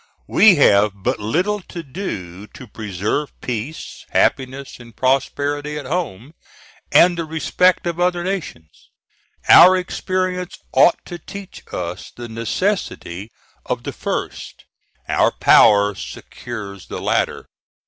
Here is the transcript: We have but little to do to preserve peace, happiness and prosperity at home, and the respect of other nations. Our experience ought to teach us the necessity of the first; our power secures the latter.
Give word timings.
We 0.27 0.55
have 0.55 0.93
but 0.95 1.19
little 1.19 1.59
to 1.67 1.83
do 1.83 2.47
to 2.47 2.65
preserve 2.65 3.39
peace, 3.39 4.03
happiness 4.09 4.79
and 4.79 4.95
prosperity 4.95 5.77
at 5.77 5.85
home, 5.85 6.33
and 6.91 7.15
the 7.15 7.23
respect 7.23 7.85
of 7.85 7.99
other 7.99 8.23
nations. 8.23 8.89
Our 9.47 9.77
experience 9.77 10.57
ought 10.73 10.97
to 11.05 11.19
teach 11.19 11.61
us 11.71 12.09
the 12.09 12.27
necessity 12.27 13.29
of 13.63 13.83
the 13.83 13.93
first; 13.93 14.65
our 15.07 15.29
power 15.29 15.93
secures 15.93 16.87
the 16.87 16.99
latter. 16.99 17.45